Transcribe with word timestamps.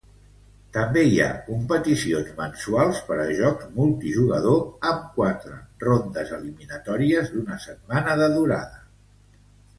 També 0.75 1.01
hi 1.09 1.17
ha 1.25 1.41
competicions 1.49 2.31
mensuals 2.39 3.01
per 3.09 3.17
a 3.25 3.27
jocs 3.41 3.67
multijugador 3.75 4.57
amb 4.93 5.05
quatre 5.19 5.59
rondes 5.87 6.33
eliminatòries 6.41 7.33
d'una 7.37 7.61
setmana 7.69 8.19
de 8.25 8.33
durada. 8.41 8.85